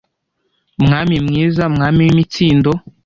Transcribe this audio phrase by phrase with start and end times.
[0.83, 2.71] mwami mwiza, mwami w'imitsindo